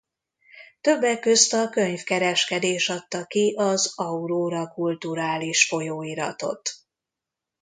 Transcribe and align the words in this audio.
Többek 0.81 1.19
közt 1.19 1.53
a 1.53 1.69
könyvkereskedés 1.69 2.89
adta 2.89 3.25
ki 3.25 3.53
az 3.57 3.91
Auróra 3.95 4.67
kulturális 4.67 5.67
folyóiratot. 5.67 6.69